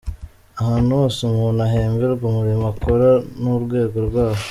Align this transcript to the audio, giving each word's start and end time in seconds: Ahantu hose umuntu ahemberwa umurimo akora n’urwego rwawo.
Ahantu 0.61 0.89
hose 0.99 1.19
umuntu 1.23 1.59
ahemberwa 1.67 2.23
umurimo 2.27 2.65
akora 2.73 3.09
n’urwego 3.41 3.97
rwawo. 4.07 4.39